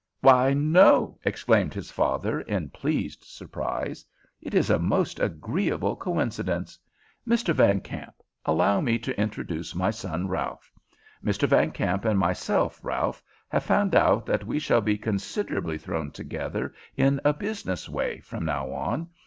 [0.21, 4.03] "Why, no!" exclaimed his father in pleased surprise.
[4.41, 6.79] "It is a most agreeable coincidence.
[7.27, 7.53] Mr.
[7.53, 10.71] Van Kamp, allow me to introduce my son, Ralph.
[11.23, 11.47] Mr.
[11.47, 16.73] Van Kamp and myself, Ralph, have found out that we shall be considerably thrown together
[16.97, 19.07] in a business way from now on.